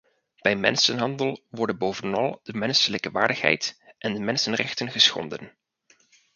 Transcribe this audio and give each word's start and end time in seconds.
Bij 0.41 0.55
mensenhandel 0.55 1.39
worden 1.49 1.77
bovenal 1.77 2.39
de 2.43 2.53
menselijke 2.53 3.11
waardigheid 3.11 3.77
en 3.97 4.13
de 4.13 4.19
mensenrechten 4.19 4.91
geschonden. 4.91 5.55